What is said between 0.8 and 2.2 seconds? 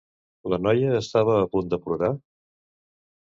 estava a punt de plorar?